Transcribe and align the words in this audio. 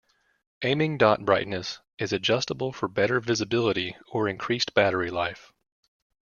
Aiming 0.63 0.97
dot 0.97 1.25
brightness 1.25 1.79
is 1.99 2.11
adjustable 2.11 2.73
for 2.73 2.87
better 2.87 3.19
visibility 3.19 3.95
or 4.11 4.27
increased 4.27 4.73
battery 4.73 5.11
life. 5.11 5.53